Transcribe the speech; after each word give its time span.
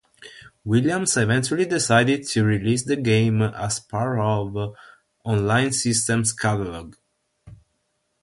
Williams 0.63 1.15
eventually 1.15 1.63
decided 1.65 2.25
to 2.27 2.43
release 2.43 2.83
the 2.85 2.95
game 2.95 3.39
as 3.43 3.79
part 3.79 4.17
of 4.19 4.73
On-Line 5.23 5.71
Systems' 5.71 6.33
catalog. 6.33 6.95